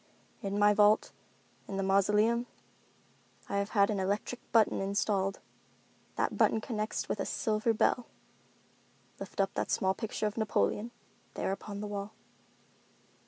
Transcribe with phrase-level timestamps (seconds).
[0.41, 2.47] "In my vault—in the mausoleum,
[3.47, 5.39] I have had an electric button installed.
[6.15, 8.07] That button connects with a silver bell.
[9.19, 10.89] Lift up that small picture of Napoleon,
[11.35, 12.13] there upon the wall."